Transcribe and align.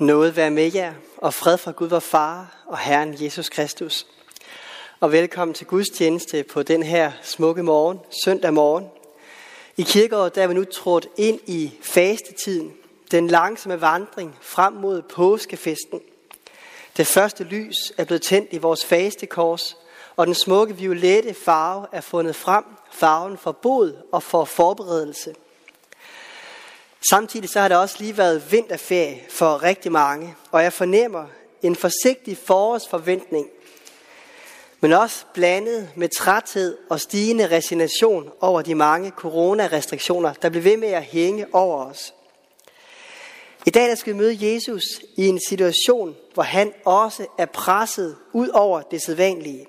Noget 0.00 0.36
være 0.36 0.50
med 0.50 0.72
jer, 0.72 0.94
og 1.16 1.34
fred 1.34 1.58
fra 1.58 1.70
Gud 1.70 1.88
vor 1.88 1.98
Far 1.98 2.64
og 2.66 2.78
Herren 2.78 3.16
Jesus 3.22 3.48
Kristus. 3.48 4.06
Og 5.00 5.12
velkommen 5.12 5.54
til 5.54 5.66
Guds 5.66 5.90
tjeneste 5.90 6.42
på 6.42 6.62
den 6.62 6.82
her 6.82 7.12
smukke 7.22 7.62
morgen, 7.62 7.98
søndag 8.24 8.54
morgen. 8.54 8.86
I 9.76 9.82
kirkeåret 9.82 10.34
der 10.34 10.42
er 10.42 10.46
vi 10.46 10.54
nu 10.54 10.64
trådt 10.64 11.08
ind 11.16 11.40
i 11.46 11.72
fastetiden, 11.82 12.72
den 13.10 13.28
langsomme 13.28 13.80
vandring 13.80 14.36
frem 14.40 14.72
mod 14.72 15.02
påskefesten. 15.02 16.00
Det 16.96 17.06
første 17.06 17.44
lys 17.44 17.92
er 17.98 18.04
blevet 18.04 18.22
tændt 18.22 18.52
i 18.52 18.58
vores 18.58 18.84
fastekors, 18.84 19.76
og 20.16 20.26
den 20.26 20.34
smukke 20.34 20.76
violette 20.76 21.34
farve 21.34 21.86
er 21.92 22.00
fundet 22.00 22.36
frem, 22.36 22.64
farven 22.90 23.38
for 23.38 23.52
bod 23.52 23.92
og 24.12 24.22
for 24.22 24.44
forberedelse– 24.44 25.34
Samtidig 27.08 27.50
så 27.50 27.60
har 27.60 27.68
det 27.68 27.76
også 27.76 27.96
lige 27.98 28.16
været 28.16 28.52
vinterferie 28.52 29.24
for 29.30 29.62
rigtig 29.62 29.92
mange, 29.92 30.34
og 30.50 30.62
jeg 30.62 30.72
fornemmer 30.72 31.26
en 31.62 31.76
forsigtig 31.76 32.38
forårsforventning, 32.38 33.48
men 34.80 34.92
også 34.92 35.24
blandet 35.34 35.90
med 35.96 36.08
træthed 36.08 36.78
og 36.90 37.00
stigende 37.00 37.50
resignation 37.50 38.30
over 38.40 38.62
de 38.62 38.74
mange 38.74 39.10
coronarestriktioner, 39.10 40.32
der 40.32 40.48
bliver 40.48 40.62
ved 40.62 40.76
med 40.76 40.88
at 40.88 41.02
hænge 41.02 41.46
over 41.52 41.84
os. 41.84 42.14
I 43.66 43.70
dag 43.70 43.88
der 43.88 43.94
skal 43.94 44.12
vi 44.12 44.18
møde 44.18 44.54
Jesus 44.54 44.82
i 45.16 45.26
en 45.26 45.40
situation, 45.48 46.16
hvor 46.34 46.42
han 46.42 46.72
også 46.84 47.26
er 47.38 47.46
presset 47.46 48.16
ud 48.32 48.48
over 48.48 48.82
det 48.82 49.02
sædvanlige. 49.02 49.66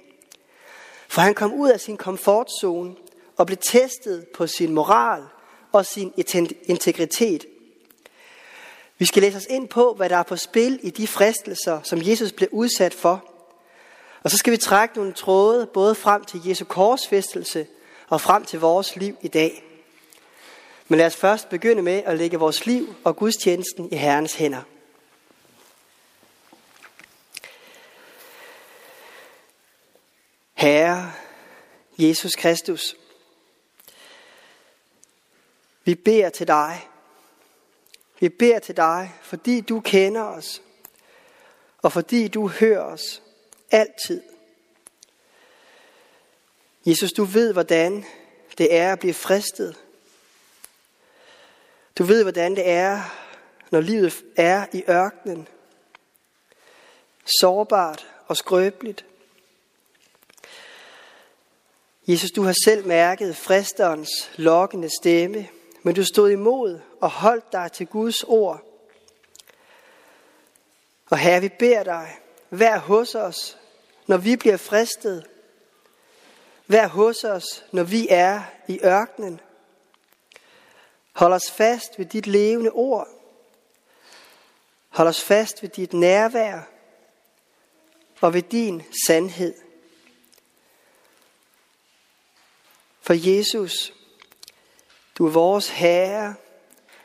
For 1.08 1.22
han 1.22 1.34
kom 1.34 1.54
ud 1.54 1.70
af 1.70 1.80
sin 1.80 1.98
komfortzone 1.98 2.96
og 3.38 3.46
blev 3.46 3.58
testet 3.58 4.28
på 4.28 4.48
sin 4.48 4.74
moral, 4.74 5.24
og 5.72 5.86
sin 5.86 6.14
integritet. 6.64 7.46
Vi 8.98 9.06
skal 9.06 9.22
læse 9.22 9.38
os 9.38 9.48
ind 9.50 9.68
på, 9.68 9.94
hvad 9.94 10.10
der 10.10 10.18
er 10.18 10.24
på 10.24 10.36
spil 10.36 10.80
i 10.84 10.90
de 10.90 11.08
fristelser, 11.08 11.82
som 11.84 12.02
Jesus 12.02 12.32
blev 12.32 12.50
udsat 12.52 12.94
for. 12.94 13.26
Og 14.24 14.32
så 14.32 14.38
skal 14.38 14.54
vi 14.54 14.58
trække 14.58 14.98
nogle 14.98 15.14
tråde 15.14 15.66
både 15.66 15.96
frem 15.96 16.26
til 16.26 16.42
Jesu 16.48 16.66
korsfæstelse 16.66 17.68
og 18.08 18.22
frem 18.22 18.46
til 18.46 18.60
vores 18.60 18.96
liv 18.96 19.18
i 19.22 19.28
dag. 19.28 19.64
Men 20.88 20.98
lad 20.98 21.06
os 21.06 21.16
først 21.16 21.50
begynde 21.50 21.82
med 21.82 22.04
at 22.06 22.18
lægge 22.18 22.38
vores 22.38 22.66
liv 22.66 22.96
og 23.04 23.16
gudstjenesten 23.16 23.90
i 23.92 23.96
Herrens 23.96 24.34
hænder. 24.34 24.62
Herre 30.54 31.12
Jesus 31.98 32.36
Kristus, 32.36 32.96
vi 35.84 35.96
beder 35.96 36.30
til 36.30 36.48
dig. 36.48 36.88
Vi 38.20 38.30
beder 38.30 38.60
til 38.60 38.78
dig, 38.78 39.14
fordi 39.22 39.62
du 39.62 39.80
kender 39.80 40.22
os, 40.22 40.62
og 41.78 41.92
fordi 41.92 42.28
du 42.28 42.48
hører 42.48 42.82
os 42.82 43.22
altid. 43.72 44.22
Jesus, 46.86 47.12
du 47.14 47.24
ved, 47.24 47.54
hvordan 47.54 48.06
det 48.58 48.76
er 48.76 48.94
at 48.94 49.00
blive 49.00 49.14
fristet. 49.14 49.78
Du 51.98 52.04
ved, 52.04 52.24
hvordan 52.24 52.56
det 52.56 52.70
er, 52.70 53.02
når 53.72 53.82
livet 53.82 54.24
er 54.36 54.66
i 54.74 54.84
ørkenen. 54.90 55.48
Sårbart 57.40 58.08
og 58.28 58.38
skrøbeligt. 58.38 59.06
Jesus, 62.08 62.32
du 62.32 62.44
har 62.44 62.56
selv 62.64 62.88
mærket 62.88 63.38
fristerens 63.38 64.10
lokkende 64.38 64.90
stemme– 65.02 65.50
men 65.84 65.96
du 65.96 66.04
stod 66.06 66.30
imod 66.30 66.80
og 67.00 67.10
holdt 67.10 67.52
dig 67.52 67.72
til 67.72 67.88
Guds 67.88 68.24
ord. 68.24 68.62
Og 71.10 71.18
herre, 71.18 71.42
vi 71.42 71.50
beder 71.60 71.84
dig, 71.84 72.18
vær 72.50 72.78
hos 72.78 73.16
os, 73.16 73.58
når 74.08 74.18
vi 74.18 74.36
bliver 74.36 74.58
fristet. 74.58 75.28
Vær 76.68 76.88
hos 76.88 77.24
os, 77.24 77.66
når 77.72 77.84
vi 77.84 78.08
er 78.10 78.44
i 78.68 78.80
ørkenen. 78.84 79.40
Hold 81.14 81.34
os 81.34 81.52
fast 81.52 82.00
ved 82.00 82.06
dit 82.06 82.28
levende 82.28 82.72
ord. 82.72 83.08
Hold 84.90 85.08
os 85.08 85.22
fast 85.22 85.62
ved 85.62 85.70
dit 85.70 85.94
nærvær 85.94 86.62
og 88.22 88.34
ved 88.34 88.42
din 88.42 88.84
sandhed. 89.08 89.54
For 93.02 93.14
Jesus, 93.14 93.94
du 95.22 95.28
er 95.28 95.32
vores 95.32 95.70
Herre, 95.70 96.36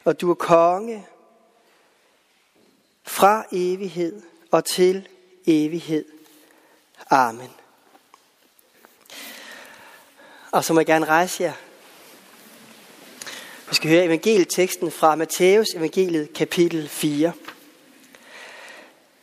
og 0.05 0.21
du 0.21 0.31
er 0.31 0.35
konge 0.35 1.07
fra 3.03 3.45
evighed 3.53 4.23
og 4.51 4.65
til 4.65 5.09
evighed. 5.47 6.05
Amen. 7.11 7.51
Og 10.53 10.65
så 10.65 10.73
må 10.73 10.81
jeg 10.81 10.87
gerne 10.87 11.07
rejse 11.07 11.43
jer. 11.43 11.53
Vi 13.69 13.75
skal 13.75 13.91
høre 13.91 14.05
evangelieteksten 14.05 14.91
fra 14.91 15.15
Matthæus 15.15 15.67
evangeliet 15.75 16.33
kapitel 16.33 16.89
4. 16.89 17.33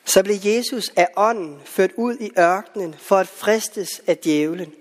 Så 0.05 0.23
blev 0.23 0.37
Jesus 0.43 0.91
af 0.95 1.07
ånden 1.15 1.61
ført 1.65 1.91
ud 1.95 2.17
i 2.17 2.31
ørkenen 2.39 2.93
for 2.93 3.17
at 3.17 3.27
fristes 3.27 4.01
af 4.07 4.17
djævlen. 4.17 4.73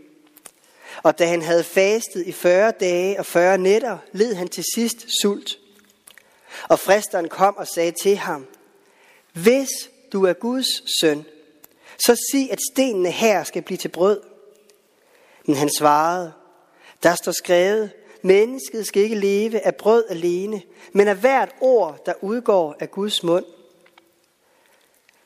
Og 1.02 1.18
da 1.18 1.26
han 1.26 1.42
havde 1.42 1.64
fastet 1.64 2.26
i 2.26 2.32
40 2.32 2.72
dage 2.80 3.18
og 3.18 3.26
40 3.26 3.58
nætter, 3.58 3.98
led 4.12 4.34
han 4.34 4.48
til 4.48 4.64
sidst 4.74 5.06
sult. 5.22 5.58
Og 6.68 6.78
fristeren 6.78 7.28
kom 7.28 7.56
og 7.56 7.68
sagde 7.68 7.92
til 8.02 8.16
ham, 8.16 8.46
Hvis 9.32 9.68
du 10.12 10.24
er 10.24 10.32
Guds 10.32 11.00
søn, 11.00 11.24
så 11.98 12.16
sig, 12.32 12.52
at 12.52 12.58
stenene 12.72 13.10
her 13.10 13.44
skal 13.44 13.62
blive 13.62 13.78
til 13.78 13.88
brød. 13.88 14.20
Men 15.46 15.56
han 15.56 15.70
svarede, 15.78 16.32
der 17.02 17.14
står 17.14 17.32
skrevet, 17.32 17.90
mennesket 18.22 18.86
skal 18.86 19.02
ikke 19.02 19.16
leve 19.16 19.60
af 19.60 19.74
brød 19.74 20.04
alene, 20.10 20.62
men 20.92 21.08
af 21.08 21.16
hvert 21.16 21.54
ord, 21.60 22.02
der 22.06 22.12
udgår 22.20 22.76
af 22.80 22.90
Guds 22.90 23.22
mund. 23.22 23.44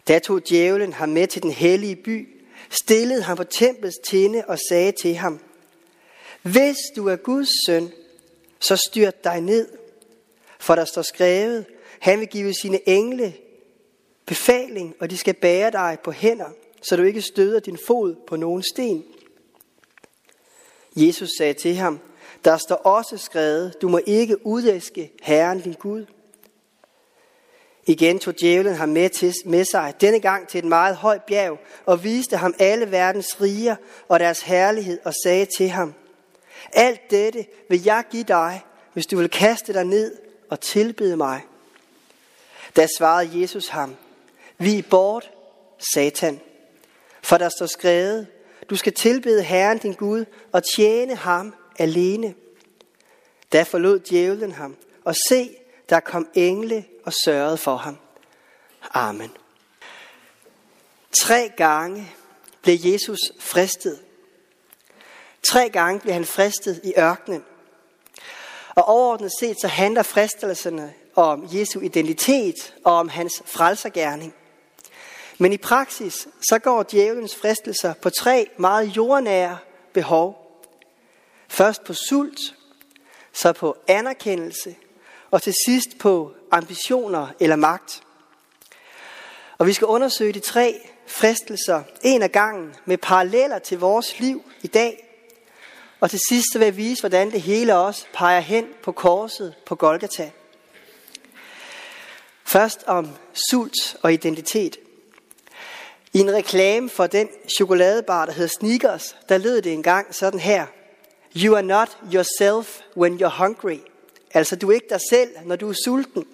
Da 0.09 0.19
tog 0.19 0.49
djævlen 0.49 0.93
ham 0.93 1.09
med 1.09 1.27
til 1.27 1.43
den 1.43 1.51
hellige 1.51 1.97
by, 1.97 2.29
stillede 2.71 3.23
ham 3.23 3.37
på 3.37 3.45
templets 3.45 3.99
tinde 4.05 4.45
og 4.49 4.59
sagde 4.69 4.93
til 5.03 5.15
ham, 5.15 5.41
hvis 6.53 6.77
du 6.97 7.09
er 7.09 7.17
Guds 7.17 7.49
søn, 7.67 7.93
så 8.61 8.77
styrt 8.77 9.25
dig 9.25 9.41
ned. 9.41 9.69
For 10.59 10.75
der 10.75 10.85
står 10.85 11.03
skrevet, 11.03 11.65
han 12.01 12.21
vil 12.21 12.29
give 12.29 12.55
sine 12.55 12.89
engle 12.89 13.35
befaling, 14.27 14.95
og 15.01 15.11
de 15.11 15.17
skal 15.17 15.35
bære 15.35 15.71
dig 15.71 15.99
på 16.05 16.11
hænder, 16.11 16.51
så 16.83 16.97
du 16.97 17.03
ikke 17.03 17.23
støder 17.23 17.61
din 17.61 17.79
fod 17.87 18.15
på 18.27 18.37
nogen 18.37 18.63
sten. 18.63 19.05
Jesus 20.97 21.31
sagde 21.39 21.55
til 21.55 21.75
ham, 21.75 22.01
der 22.45 22.57
står 22.57 22.77
også 22.77 23.17
skrevet, 23.17 23.83
du 23.83 23.89
må 23.89 24.01
ikke 24.07 24.47
udæske 24.47 25.13
Herren 25.23 25.61
din 25.61 25.73
Gud. 25.73 26.07
Igen 27.87 28.19
tog 28.19 28.41
djævlen 28.41 28.75
ham 28.75 28.89
med, 28.89 29.09
til, 29.11 29.35
med 29.45 29.65
sig, 29.65 29.95
denne 30.01 30.21
gang 30.21 30.49
til 30.49 30.59
et 30.59 30.65
meget 30.65 30.97
højt 30.97 31.23
bjerg, 31.23 31.59
og 31.87 32.05
viste 32.05 32.37
ham 32.37 32.55
alle 32.59 32.91
verdens 32.91 33.41
riger 33.41 33.77
og 34.09 34.21
deres 34.21 34.41
herlighed, 34.41 34.99
og 35.05 35.15
sagde 35.25 35.47
til 35.57 35.69
ham, 35.69 35.95
alt 36.73 37.11
dette 37.11 37.47
vil 37.69 37.83
jeg 37.83 38.05
give 38.11 38.25
dig, 38.25 38.65
hvis 38.93 39.07
du 39.07 39.17
vil 39.17 39.31
kaste 39.31 39.73
dig 39.73 39.85
ned 39.85 40.17
og 40.51 40.61
tilbede 40.61 41.17
mig. 41.17 41.43
Da 42.77 42.87
svarede 42.99 43.41
Jesus 43.41 43.69
ham, 43.69 43.97
vi 44.59 44.83
bort, 44.83 45.31
Satan. 45.95 46.41
For 47.23 47.39
der 47.39 47.49
står 47.49 47.67
skrevet, 47.67 48.27
du 48.71 48.77
skal 48.77 48.93
tilbede 48.93 49.43
Herren 49.43 49.79
din 49.79 49.93
Gud 49.93 50.25
og 50.53 50.63
tjene 50.77 51.15
ham 51.15 51.55
alene. 51.79 52.35
Da 53.53 53.63
forlod 53.63 53.99
djævlen 53.99 54.53
ham, 54.53 54.77
og 55.05 55.15
se, 55.29 55.57
der 55.89 56.01
kom 56.01 56.29
engle 56.35 56.85
og 57.05 57.13
sørgede 57.25 57.57
for 57.57 57.77
ham. 57.77 57.97
Amen. 58.91 59.31
Tre 61.13 61.51
gange 61.57 62.13
blev 62.63 62.79
Jesus 62.85 63.19
fristet 63.39 64.01
Tre 65.49 65.69
gange 65.71 66.01
blev 66.01 66.15
han 66.15 66.25
fristet 66.25 66.81
i 66.85 66.93
ørkenen. 66.99 67.45
Og 68.75 68.85
overordnet 68.85 69.33
set 69.41 69.57
så 69.61 69.69
handler 69.69 70.03
fristelserne 70.03 70.95
om 71.15 71.49
Jesu 71.53 71.81
identitet 71.81 72.75
og 72.85 72.95
om 72.95 73.09
hans 73.09 73.43
frelsergærning. 73.47 74.35
Men 75.39 75.53
i 75.53 75.57
praksis 75.57 76.29
så 76.49 76.59
går 76.59 76.85
djævelens 76.91 77.37
fristelser 77.37 77.95
på 77.95 78.11
tre 78.11 78.51
meget 78.57 78.97
jordnære 78.97 79.59
behov. 79.93 80.63
Først 81.49 81.85
på 81.85 81.95
sult, 81.95 82.41
så 83.33 83.53
på 83.53 83.77
anerkendelse, 83.89 84.77
og 85.31 85.43
til 85.43 85.55
sidst 85.67 85.99
på 85.99 86.33
ambitioner 86.51 87.29
eller 87.41 87.57
magt. 87.57 88.03
Og 89.59 89.67
vi 89.67 89.73
skal 89.73 89.87
undersøge 89.87 90.33
de 90.33 90.41
tre 90.41 90.81
fristelser 91.07 91.83
en 92.03 92.23
af 92.23 92.33
gangen 92.33 92.75
med 92.85 92.99
paralleller 92.99 93.59
til 93.59 93.79
vores 93.79 94.21
liv 94.21 94.43
i 94.63 94.67
dag, 94.67 95.06
og 96.01 96.11
til 96.11 96.21
sidst 96.29 96.49
vil 96.55 96.65
jeg 96.65 96.77
vise, 96.77 97.03
hvordan 97.03 97.31
det 97.31 97.43
hele 97.43 97.77
også 97.77 98.07
peger 98.13 98.41
hen 98.41 98.67
på 98.83 98.93
korset 98.93 99.55
på 99.67 99.75
Golgata. 99.75 100.31
Først 102.45 102.85
om 102.87 103.09
sult 103.51 103.97
og 104.03 104.13
identitet. 104.13 104.77
I 106.13 106.19
en 106.19 106.35
reklame 106.35 106.91
for 106.91 107.07
den 107.07 107.29
chokoladebar, 107.57 108.27
der 108.27 108.33
hedder 108.33 108.55
Sneakers, 108.61 109.17
der 109.29 109.39
lød 109.39 109.63
det 109.63 109.73
engang 109.73 110.15
sådan 110.15 110.41
her. 110.41 110.67
You 111.37 111.55
are 111.55 111.63
not 111.63 111.99
yourself 112.15 112.81
when 112.97 113.23
you're 113.23 113.45
hungry. 113.45 113.79
Altså, 114.35 114.57
du 114.57 114.71
er 114.71 114.75
ikke 114.75 114.87
dig 114.91 115.01
selv, 115.11 115.31
når 115.45 115.57
du 115.57 115.69
er 115.69 115.75
sulten. 115.85 116.27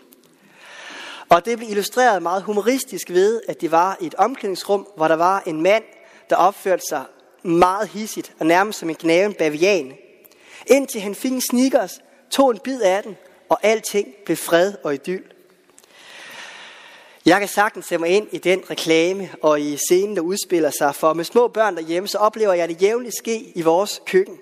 Og 1.29 1.45
det 1.45 1.59
blev 1.59 1.71
illustreret 1.71 2.23
meget 2.23 2.43
humoristisk 2.43 3.11
ved, 3.11 3.41
at 3.49 3.61
det 3.61 3.71
var 3.71 3.97
i 4.01 4.07
et 4.07 4.15
omklædningsrum, 4.15 4.87
hvor 4.97 5.09
der 5.09 5.17
var 5.17 5.43
en 5.47 5.63
mand, 5.63 5.85
der 6.31 6.37
opførte 6.37 6.83
sig 6.89 7.05
meget 7.43 7.89
hissigt 7.89 8.33
og 8.39 8.47
nærmest 8.47 8.79
som 8.79 8.89
en 8.89 8.95
knaven 8.95 9.35
bavian. 9.35 9.93
Indtil 10.67 11.01
han 11.01 11.15
fik 11.15 11.33
en 11.33 11.41
sneakers, 11.41 12.01
tog 12.31 12.51
en 12.51 12.59
bid 12.59 12.81
af 12.83 13.03
den, 13.03 13.17
og 13.49 13.59
alting 13.63 14.09
blev 14.25 14.37
fred 14.37 14.75
og 14.85 14.95
idyll. 14.95 15.25
Jeg 17.27 17.39
kan 17.39 17.49
sagtens 17.49 17.87
se 17.87 17.99
mig 17.99 18.09
ind 18.09 18.29
i 18.33 18.39
den 18.39 18.71
reklame 18.71 19.31
og 19.43 19.61
i 19.61 19.77
scenen, 19.77 20.17
der 20.17 20.23
udspiller 20.23 20.71
sig, 20.79 20.95
for 20.95 21.13
med 21.13 21.25
små 21.25 21.49
børn 21.49 21.77
derhjemme, 21.77 22.09
så 22.09 22.19
oplever 22.19 22.53
jeg 22.53 22.69
det 22.69 22.83
jævnligt 22.83 23.17
ske 23.17 23.53
i 23.55 23.63
vores 23.63 24.03
køkken. 24.07 24.39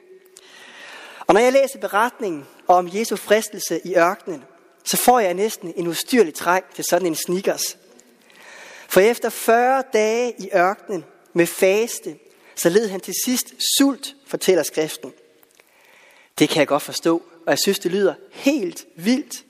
Og 1.26 1.34
når 1.34 1.40
jeg 1.40 1.52
læser 1.52 1.78
beretningen 1.78 2.46
om 2.66 2.88
Jesu 2.92 3.16
fristelse 3.16 3.80
i 3.84 3.96
ørkenen, 3.96 4.44
så 4.84 4.96
får 4.96 5.20
jeg 5.20 5.34
næsten 5.34 5.72
en 5.76 5.86
ustyrlig 5.86 6.34
træk 6.34 6.62
til 6.74 6.84
sådan 6.84 7.06
en 7.06 7.14
sneakers. 7.14 7.78
For 8.88 9.00
efter 9.00 9.28
40 9.28 9.82
dage 9.92 10.34
i 10.38 10.48
ørkenen 10.54 11.04
med 11.32 11.46
faste, 11.46 12.16
så 12.62 12.68
led 12.68 12.88
han 12.88 13.00
til 13.00 13.14
sidst 13.24 13.54
sult, 13.78 14.14
fortæller 14.26 14.62
skriften. 14.62 15.12
Det 16.38 16.48
kan 16.48 16.58
jeg 16.58 16.68
godt 16.68 16.82
forstå, 16.82 17.22
og 17.46 17.50
jeg 17.50 17.58
synes, 17.58 17.78
det 17.78 17.92
lyder 17.92 18.14
helt 18.30 18.86
vildt. 18.96 19.44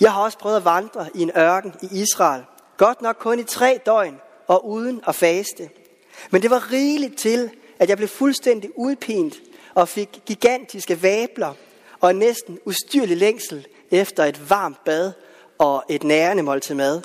Jeg 0.00 0.12
har 0.12 0.22
også 0.22 0.38
prøvet 0.38 0.56
at 0.56 0.64
vandre 0.64 1.08
i 1.14 1.22
en 1.22 1.30
ørken 1.36 1.72
i 1.82 2.00
Israel. 2.00 2.42
Godt 2.76 3.02
nok 3.02 3.16
kun 3.20 3.38
i 3.38 3.44
tre 3.44 3.80
døgn 3.86 4.20
og 4.46 4.68
uden 4.68 5.00
at 5.06 5.14
faste. 5.14 5.70
Men 6.30 6.42
det 6.42 6.50
var 6.50 6.72
rigeligt 6.72 7.18
til, 7.18 7.50
at 7.78 7.88
jeg 7.88 7.96
blev 7.96 8.08
fuldstændig 8.08 8.70
udpint 8.78 9.34
og 9.74 9.88
fik 9.88 10.22
gigantiske 10.26 11.02
vabler 11.02 11.54
og 12.00 12.10
en 12.10 12.16
næsten 12.16 12.58
ustyrlig 12.64 13.16
længsel 13.16 13.66
efter 13.90 14.24
et 14.24 14.50
varmt 14.50 14.84
bad 14.84 15.12
og 15.58 15.84
et 15.88 16.04
nærende 16.04 16.42
måltid 16.42 16.74
mad. 16.74 17.02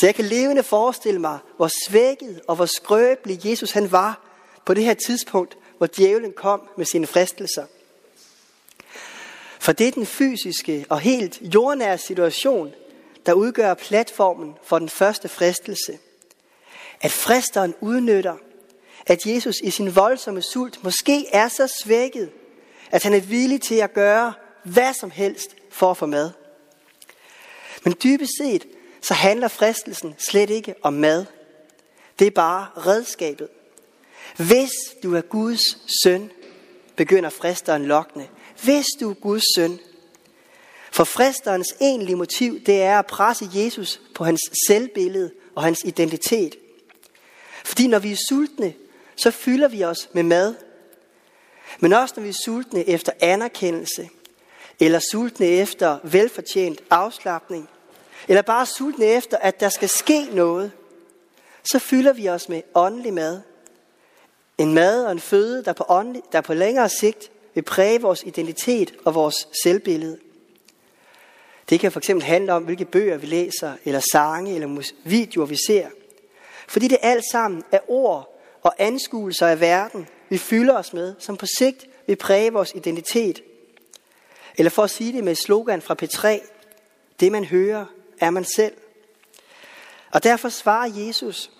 Så 0.00 0.06
jeg 0.06 0.14
kan 0.14 0.24
levende 0.24 0.62
forestille 0.62 1.20
mig, 1.20 1.38
hvor 1.56 1.70
svækket 1.86 2.40
og 2.48 2.56
hvor 2.56 2.66
skrøbelig 2.66 3.46
Jesus 3.46 3.70
han 3.70 3.92
var 3.92 4.20
på 4.64 4.74
det 4.74 4.84
her 4.84 4.94
tidspunkt, 4.94 5.58
hvor 5.78 5.86
djævlen 5.86 6.32
kom 6.32 6.68
med 6.76 6.86
sine 6.86 7.06
fristelser. 7.06 7.66
For 9.60 9.72
det 9.72 9.88
er 9.88 9.92
den 9.92 10.06
fysiske 10.06 10.86
og 10.88 11.00
helt 11.00 11.38
jordnære 11.54 11.98
situation, 11.98 12.72
der 13.26 13.32
udgør 13.32 13.74
platformen 13.74 14.54
for 14.62 14.78
den 14.78 14.88
første 14.88 15.28
fristelse. 15.28 15.98
At 17.00 17.12
fristeren 17.12 17.74
udnytter, 17.80 18.36
at 19.06 19.26
Jesus 19.26 19.56
i 19.62 19.70
sin 19.70 19.96
voldsomme 19.96 20.42
sult 20.42 20.84
måske 20.84 21.26
er 21.32 21.48
så 21.48 21.66
svækket, 21.84 22.30
at 22.90 23.02
han 23.02 23.12
er 23.12 23.20
villig 23.20 23.62
til 23.62 23.74
at 23.74 23.94
gøre 23.94 24.32
hvad 24.64 24.94
som 24.94 25.10
helst 25.10 25.56
for 25.70 25.90
at 25.90 25.96
få 25.96 26.06
mad. 26.06 26.30
Men 27.84 27.94
dybest 28.02 28.32
set, 28.38 28.66
så 29.06 29.14
handler 29.14 29.48
fristelsen 29.48 30.14
slet 30.18 30.50
ikke 30.50 30.74
om 30.82 30.92
mad. 30.92 31.24
Det 32.18 32.26
er 32.26 32.30
bare 32.30 32.68
redskabet. 32.76 33.48
Hvis 34.36 34.70
du 35.02 35.14
er 35.14 35.20
Guds 35.20 35.62
søn, 36.02 36.30
begynder 36.96 37.30
fristeren 37.30 37.84
lokkende. 37.84 38.28
Hvis 38.62 38.86
du 39.00 39.10
er 39.10 39.14
Guds 39.14 39.42
søn. 39.56 39.80
For 40.92 41.04
fristerens 41.04 41.74
egentlige 41.80 42.16
motiv, 42.16 42.60
det 42.60 42.82
er 42.82 42.98
at 42.98 43.06
presse 43.06 43.48
Jesus 43.54 44.00
på 44.14 44.24
hans 44.24 44.40
selvbillede 44.66 45.30
og 45.54 45.62
hans 45.62 45.80
identitet. 45.84 46.56
Fordi 47.64 47.86
når 47.86 47.98
vi 47.98 48.12
er 48.12 48.18
sultne, 48.28 48.74
så 49.16 49.30
fylder 49.30 49.68
vi 49.68 49.84
os 49.84 50.08
med 50.12 50.22
mad. 50.22 50.54
Men 51.80 51.92
også 51.92 52.14
når 52.16 52.22
vi 52.22 52.28
er 52.28 52.38
sultne 52.44 52.88
efter 52.88 53.12
anerkendelse, 53.20 54.08
eller 54.80 54.98
sultne 54.98 55.46
efter 55.46 55.98
velfortjent 56.02 56.80
afslappning, 56.90 57.68
eller 58.28 58.42
bare 58.42 58.66
sultne 58.66 59.04
efter, 59.04 59.36
at 59.36 59.60
der 59.60 59.68
skal 59.68 59.88
ske 59.88 60.24
noget, 60.32 60.72
så 61.64 61.78
fylder 61.78 62.12
vi 62.12 62.28
os 62.28 62.48
med 62.48 62.62
åndelig 62.74 63.14
mad. 63.14 63.40
En 64.58 64.74
mad 64.74 65.04
og 65.04 65.12
en 65.12 65.20
føde, 65.20 65.64
der 65.64 65.72
på, 65.72 65.84
åndelig, 65.88 66.22
der 66.32 66.40
på 66.40 66.54
længere 66.54 66.88
sigt 66.88 67.30
vil 67.54 67.62
præge 67.62 68.00
vores 68.00 68.22
identitet 68.22 68.94
og 69.04 69.14
vores 69.14 69.48
selvbillede. 69.62 70.18
Det 71.70 71.80
kan 71.80 71.92
fx 71.92 72.10
handle 72.22 72.52
om, 72.52 72.62
hvilke 72.62 72.84
bøger 72.84 73.16
vi 73.16 73.26
læser, 73.26 73.72
eller 73.84 74.00
sange, 74.12 74.54
eller 74.54 74.82
videoer 75.04 75.46
vi 75.46 75.56
ser. 75.66 75.88
Fordi 76.68 76.88
det 76.88 76.98
alt 77.02 77.24
sammen 77.32 77.64
er 77.72 77.78
ord 77.88 78.40
og 78.62 78.74
anskuelser 78.78 79.46
af 79.46 79.60
verden, 79.60 80.08
vi 80.28 80.38
fylder 80.38 80.78
os 80.78 80.92
med, 80.92 81.14
som 81.18 81.36
på 81.36 81.46
sigt 81.58 81.86
vil 82.06 82.16
præge 82.16 82.52
vores 82.52 82.72
identitet. 82.74 83.42
Eller 84.56 84.70
for 84.70 84.82
at 84.82 84.90
sige 84.90 85.12
det 85.12 85.24
med 85.24 85.32
et 85.32 85.38
slogan 85.38 85.82
fra 85.82 85.96
P3, 86.02 86.48
det 87.20 87.32
man 87.32 87.44
hører, 87.44 87.84
er 88.20 88.30
man 88.30 88.44
selv. 88.44 88.74
Og 90.10 90.22
derfor 90.22 90.48
svarer 90.48 90.90
Jesus, 90.94 91.50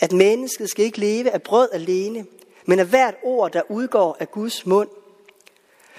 at 0.00 0.12
mennesket 0.12 0.70
skal 0.70 0.84
ikke 0.84 1.00
leve 1.00 1.30
af 1.30 1.42
brød 1.42 1.68
alene, 1.72 2.26
men 2.66 2.78
af 2.78 2.86
hvert 2.86 3.14
ord, 3.22 3.52
der 3.52 3.62
udgår 3.68 4.16
af 4.20 4.30
Guds 4.30 4.66
mund. 4.66 4.88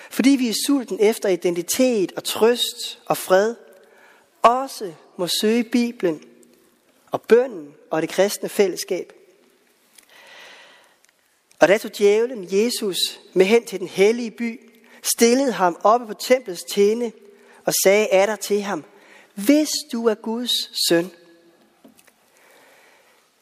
Fordi 0.09 0.29
vi 0.29 0.49
er 0.49 0.53
sulten 0.67 0.99
efter 0.99 1.29
identitet 1.29 2.11
og 2.15 2.23
trøst 2.23 2.99
og 3.05 3.17
fred, 3.17 3.55
også 4.41 4.93
må 5.17 5.27
søge 5.41 5.63
Bibelen 5.63 6.23
og 7.11 7.21
bønden 7.21 7.73
og 7.89 8.01
det 8.01 8.09
kristne 8.09 8.49
fællesskab. 8.49 9.13
Og 11.59 11.67
da 11.67 11.77
tog 11.77 11.97
djævlen 11.97 12.47
Jesus 12.51 12.97
med 13.33 13.45
hen 13.45 13.65
til 13.65 13.79
den 13.79 13.87
hellige 13.87 14.31
by, 14.31 14.69
stillede 15.01 15.51
ham 15.51 15.77
oppe 15.83 16.07
på 16.07 16.13
templets 16.13 16.63
tjene 16.63 17.11
og 17.65 17.73
sagde 17.83 18.07
atter 18.07 18.35
til 18.35 18.61
ham, 18.61 18.83
hvis 19.45 19.69
du 19.91 20.07
er 20.07 20.15
Guds 20.15 20.87
søn. 20.87 21.11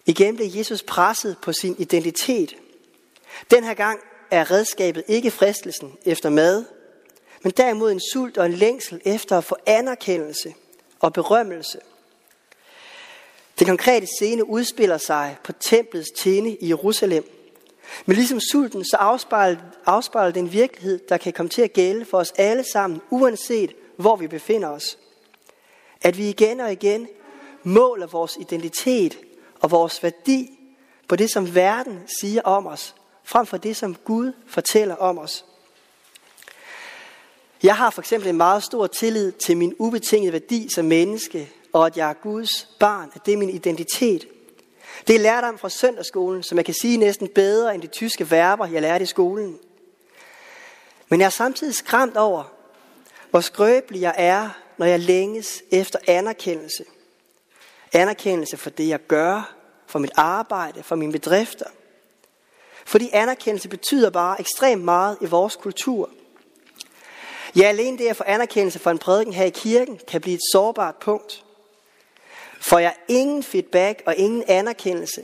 Igen 0.05 0.35
blev 0.35 0.47
Jesus 0.55 0.83
presset 0.83 1.37
på 1.41 1.53
sin 1.53 1.75
identitet. 1.79 2.55
Den 3.51 3.63
her 3.63 3.73
gang 3.73 3.99
er 4.31 4.51
redskabet 4.51 5.03
ikke 5.07 5.31
fristelsen 5.31 5.97
efter 6.05 6.29
mad, 6.29 6.65
men 7.43 7.53
derimod 7.57 7.91
en 7.91 8.01
sult 8.13 8.37
og 8.37 8.45
en 8.45 8.53
længsel 8.53 9.01
efter 9.05 9.37
at 9.37 9.43
få 9.43 9.55
anerkendelse 9.65 10.53
og 10.99 11.13
berømmelse. 11.13 11.79
Den 13.59 13.67
konkrete 13.67 14.07
scene 14.19 14.49
udspiller 14.49 14.97
sig 14.97 15.37
på 15.43 15.51
templets 15.51 16.11
tjene 16.17 16.55
i 16.55 16.69
Jerusalem. 16.69 17.29
Men 18.05 18.15
ligesom 18.15 18.39
sulten, 18.39 18.85
så 18.85 18.97
afspejler, 18.97 19.59
afspejler 19.85 20.31
den 20.31 20.51
virkelighed, 20.51 20.99
der 21.09 21.17
kan 21.17 21.33
komme 21.33 21.49
til 21.49 21.61
at 21.61 21.73
gælde 21.73 22.05
for 22.05 22.17
os 22.17 22.33
alle 22.37 22.63
sammen, 22.63 23.01
uanset 23.09 23.73
hvor 23.97 24.15
vi 24.15 24.27
befinder 24.27 24.69
os. 24.69 24.97
At 26.05 26.17
vi 26.17 26.29
igen 26.29 26.59
og 26.59 26.71
igen 26.71 27.07
måler 27.63 28.07
vores 28.07 28.37
identitet 28.39 29.17
og 29.59 29.71
vores 29.71 30.03
værdi 30.03 30.59
på 31.07 31.15
det, 31.15 31.31
som 31.31 31.55
verden 31.55 31.99
siger 32.21 32.41
om 32.41 32.67
os, 32.67 32.95
frem 33.23 33.45
for 33.45 33.57
det, 33.57 33.77
som 33.77 33.95
Gud 33.95 34.33
fortæller 34.47 34.95
om 34.95 35.17
os. 35.17 35.45
Jeg 37.63 37.75
har 37.75 37.89
for 37.89 38.01
eksempel 38.01 38.29
en 38.29 38.37
meget 38.37 38.63
stor 38.63 38.87
tillid 38.87 39.31
til 39.31 39.57
min 39.57 39.75
ubetingede 39.79 40.33
værdi 40.33 40.69
som 40.69 40.85
menneske, 40.85 41.51
og 41.73 41.85
at 41.85 41.97
jeg 41.97 42.09
er 42.09 42.13
Guds 42.13 42.69
barn, 42.79 43.11
at 43.13 43.25
det 43.25 43.33
er 43.33 43.37
min 43.37 43.49
identitet. 43.49 44.27
Det 45.07 45.15
er 45.15 45.19
lærdom 45.19 45.57
fra 45.57 45.69
søndagsskolen, 45.69 46.43
som 46.43 46.57
jeg 46.57 46.65
kan 46.65 46.75
sige 46.81 46.97
næsten 46.97 47.27
bedre 47.27 47.75
end 47.75 47.81
de 47.81 47.87
tyske 47.87 48.31
verber, 48.31 48.67
jeg 48.67 48.81
lærte 48.81 49.03
i 49.03 49.05
skolen. 49.05 49.59
Men 51.09 51.19
jeg 51.19 51.25
er 51.25 51.29
samtidig 51.29 51.75
skræmt 51.75 52.17
over, 52.17 52.54
hvor 53.35 53.41
skrøbelig 53.41 54.01
jeg 54.01 54.15
er, 54.17 54.49
når 54.77 54.85
jeg 54.85 54.99
længes 54.99 55.63
efter 55.71 55.99
anerkendelse. 56.07 56.85
Anerkendelse 57.93 58.57
for 58.57 58.69
det, 58.69 58.87
jeg 58.87 58.99
gør, 59.07 59.55
for 59.87 59.99
mit 59.99 60.11
arbejde, 60.15 60.83
for 60.83 60.95
mine 60.95 61.11
bedrifter. 61.11 61.65
Fordi 62.85 63.09
anerkendelse 63.13 63.69
betyder 63.69 64.09
bare 64.09 64.39
ekstremt 64.39 64.83
meget 64.83 65.17
i 65.21 65.25
vores 65.25 65.55
kultur. 65.55 66.09
Ja, 67.55 67.63
alene 67.63 67.97
det 67.97 68.07
at 68.07 68.15
få 68.15 68.23
anerkendelse 68.27 68.79
for 68.79 68.91
en 68.91 68.97
prædiken 68.97 69.33
her 69.33 69.45
i 69.45 69.49
kirken 69.49 69.99
kan 70.07 70.21
blive 70.21 70.35
et 70.35 70.51
sårbart 70.51 70.95
punkt. 70.95 71.43
For 72.61 72.79
jeg 72.79 72.95
ingen 73.07 73.43
feedback 73.43 74.01
og 74.05 74.15
ingen 74.15 74.43
anerkendelse, 74.47 75.21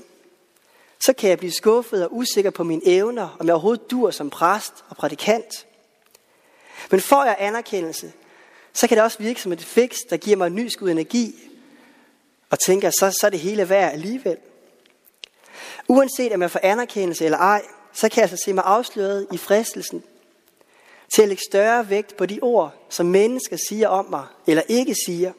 så 1.00 1.14
kan 1.14 1.30
jeg 1.30 1.38
blive 1.38 1.52
skuffet 1.52 2.04
og 2.04 2.16
usikker 2.16 2.52
på 2.52 2.64
mine 2.64 2.82
evner, 2.86 3.38
om 3.40 3.46
jeg 3.46 3.54
overhovedet 3.54 3.92
dur 3.92 4.12
som 4.12 4.30
præst 4.30 4.74
og 4.90 4.98
prædikant. 4.98 5.66
Men 6.92 7.02
får 7.02 7.26
jeg 7.26 7.36
anerkendelse, 7.40 8.12
så 8.74 8.88
kan 8.88 8.98
det 8.98 9.04
også 9.04 9.18
virke 9.18 9.42
som 9.42 9.52
et 9.52 9.64
fix, 9.64 9.98
der 10.10 10.18
giver 10.18 10.38
mig 10.38 10.48
en 10.48 10.56
ny 10.56 10.68
skud 10.68 10.90
energi, 10.90 11.36
og 12.50 12.60
tænker, 12.60 12.90
så, 12.90 13.18
så 13.22 13.26
er 13.26 13.30
det 13.30 13.40
hele 13.40 13.70
værd 13.70 13.94
alligevel. 13.94 14.38
Uanset 15.88 16.34
om 16.34 16.42
jeg 16.42 16.52
får 16.52 16.60
anerkendelse 16.64 17.26
eller 17.26 17.38
ej, 17.38 17.62
så 17.94 18.10
kan 18.10 18.22
jeg 18.22 18.32
altså 18.32 18.44
se 18.46 18.54
mig 18.54 18.64
afsløret 18.66 19.28
i 19.32 19.38
fristelsen 19.38 20.04
til 21.16 21.22
at 21.22 21.28
lægge 21.28 21.44
større 21.50 21.90
vægt 21.90 22.18
på 22.18 22.26
de 22.26 22.40
ord, 22.42 22.74
som 22.90 23.06
mennesker 23.06 23.58
siger 23.70 23.88
om 23.88 24.06
mig, 24.10 24.26
eller 24.48 24.64
ikke 24.68 24.96
siger, 25.06 25.32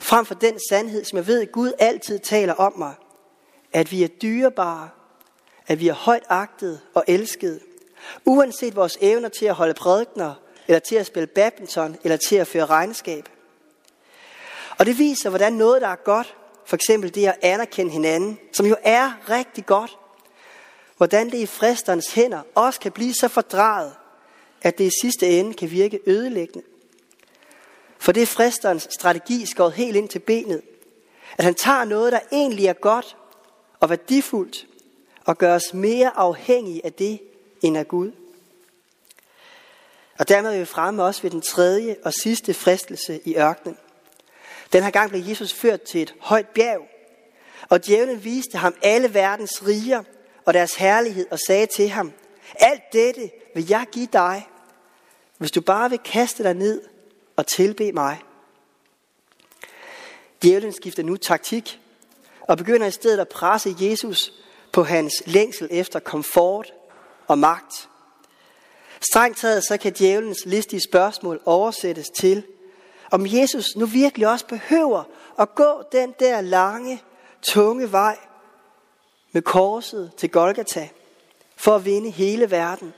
Frem 0.00 0.26
for 0.26 0.34
den 0.34 0.58
sandhed, 0.68 1.04
som 1.04 1.16
jeg 1.16 1.26
ved, 1.26 1.52
Gud 1.52 1.72
altid 1.78 2.18
taler 2.18 2.54
om 2.54 2.72
mig. 2.78 2.94
At 3.72 3.92
vi 3.92 4.02
er 4.02 4.08
dyrebare, 4.08 4.88
at 5.66 5.80
vi 5.80 5.88
er 5.88 5.94
højt 5.94 6.22
agtet 6.28 6.80
og 6.94 7.04
elsket. 7.08 7.60
Uanset 8.24 8.76
vores 8.76 8.98
evner 9.00 9.28
til 9.28 9.46
at 9.46 9.54
holde 9.54 9.74
prædikner, 9.74 10.34
eller 10.70 10.80
til 10.80 10.96
at 10.96 11.06
spille 11.06 11.26
badminton, 11.26 11.96
eller 12.04 12.16
til 12.16 12.36
at 12.36 12.46
føre 12.46 12.66
regnskab. 12.66 13.28
Og 14.78 14.86
det 14.86 14.98
viser, 14.98 15.28
hvordan 15.28 15.52
noget, 15.52 15.82
der 15.82 15.88
er 15.88 15.96
godt, 15.96 16.36
for 16.66 16.76
eksempel 16.76 17.14
det 17.14 17.26
at 17.26 17.38
anerkende 17.42 17.92
hinanden, 17.92 18.38
som 18.52 18.66
jo 18.66 18.76
er 18.82 19.30
rigtig 19.30 19.66
godt, 19.66 19.98
hvordan 20.96 21.30
det 21.30 21.38
i 21.38 21.46
fristerens 21.46 22.12
hænder 22.14 22.42
også 22.54 22.80
kan 22.80 22.92
blive 22.92 23.14
så 23.14 23.28
fordrejet, 23.28 23.92
at 24.62 24.78
det 24.78 24.84
i 24.84 25.00
sidste 25.02 25.28
ende 25.28 25.54
kan 25.54 25.70
virke 25.70 26.00
ødelæggende. 26.06 26.66
For 27.98 28.12
det 28.12 28.22
er 28.22 28.26
fristerens 28.26 28.88
strategi 28.90 29.46
skåret 29.46 29.72
helt 29.72 29.96
ind 29.96 30.08
til 30.08 30.18
benet. 30.18 30.62
At 31.38 31.44
han 31.44 31.54
tager 31.54 31.84
noget, 31.84 32.12
der 32.12 32.20
egentlig 32.32 32.66
er 32.66 32.72
godt 32.72 33.16
og 33.80 33.90
værdifuldt, 33.90 34.66
og 35.24 35.38
gør 35.38 35.54
os 35.54 35.74
mere 35.74 36.16
afhængige 36.16 36.80
af 36.84 36.92
det, 36.92 37.20
end 37.62 37.78
af 37.78 37.88
Gud. 37.88 38.12
Og 40.20 40.28
dermed 40.28 40.54
er 40.54 40.58
vi 40.58 40.64
fremme 40.64 41.04
også 41.04 41.22
ved 41.22 41.30
den 41.30 41.40
tredje 41.40 41.96
og 42.04 42.12
sidste 42.12 42.54
fristelse 42.54 43.20
i 43.24 43.36
ørkenen. 43.36 43.76
Den 44.72 44.82
her 44.82 44.90
gang 44.90 45.10
blev 45.10 45.22
Jesus 45.28 45.52
ført 45.52 45.82
til 45.82 46.02
et 46.02 46.14
højt 46.20 46.48
bjerg, 46.48 46.88
og 47.68 47.86
djævlen 47.86 48.24
viste 48.24 48.58
ham 48.58 48.74
alle 48.82 49.14
verdens 49.14 49.66
riger 49.66 50.02
og 50.44 50.54
deres 50.54 50.74
herlighed 50.74 51.26
og 51.30 51.38
sagde 51.46 51.66
til 51.66 51.88
ham, 51.88 52.12
alt 52.54 52.82
dette 52.92 53.30
vil 53.54 53.68
jeg 53.68 53.86
give 53.92 54.08
dig, 54.12 54.48
hvis 55.38 55.50
du 55.50 55.60
bare 55.60 55.90
vil 55.90 55.98
kaste 55.98 56.42
dig 56.42 56.54
ned 56.54 56.82
og 57.36 57.46
tilbe 57.46 57.92
mig. 57.92 58.22
Djævlen 60.42 60.72
skifter 60.72 61.02
nu 61.02 61.16
taktik 61.16 61.80
og 62.40 62.56
begynder 62.56 62.86
i 62.86 62.90
stedet 62.90 63.18
at 63.18 63.28
presse 63.28 63.74
Jesus 63.80 64.32
på 64.72 64.82
hans 64.82 65.22
længsel 65.26 65.68
efter 65.70 66.00
komfort 66.00 66.72
og 67.26 67.38
magt. 67.38 67.89
Strengt 69.00 69.38
taget 69.38 69.64
så 69.64 69.76
kan 69.76 69.92
djævelens 69.92 70.46
listige 70.46 70.80
spørgsmål 70.88 71.40
oversættes 71.44 72.10
til, 72.10 72.42
om 73.10 73.26
Jesus 73.26 73.76
nu 73.76 73.86
virkelig 73.86 74.28
også 74.28 74.46
behøver 74.46 75.04
at 75.38 75.54
gå 75.54 75.82
den 75.92 76.14
der 76.20 76.40
lange, 76.40 77.02
tunge 77.42 77.92
vej 77.92 78.18
med 79.32 79.42
korset 79.42 80.12
til 80.16 80.30
Golgata 80.30 80.88
for 81.56 81.74
at 81.74 81.84
vinde 81.84 82.10
hele 82.10 82.50
verden. 82.50 82.94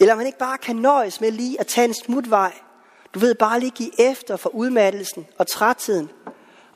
Eller 0.00 0.14
man 0.14 0.26
ikke 0.26 0.38
bare 0.38 0.58
kan 0.58 0.76
nøjes 0.76 1.20
med 1.20 1.30
lige 1.30 1.60
at 1.60 1.66
tage 1.66 1.84
en 1.84 1.94
smutvej. 1.94 2.52
Du 3.14 3.18
ved, 3.18 3.34
bare 3.34 3.60
lige 3.60 3.70
give 3.70 4.00
efter 4.10 4.36
for 4.36 4.54
udmattelsen 4.54 5.26
og 5.38 5.46
trætheden, 5.46 6.10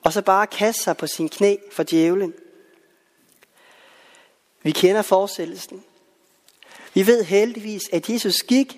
og 0.03 0.13
så 0.13 0.23
bare 0.23 0.47
kaste 0.47 0.83
sig 0.83 0.97
på 0.97 1.07
sin 1.07 1.29
knæ 1.29 1.57
for 1.73 1.83
djævlen. 1.83 2.35
Vi 4.63 4.71
kender 4.71 5.03
forestillelsen. 5.03 5.85
Vi 6.95 7.07
ved 7.07 7.25
heldigvis, 7.25 7.83
at 7.93 8.09
Jesus 8.09 8.43
gik 8.43 8.77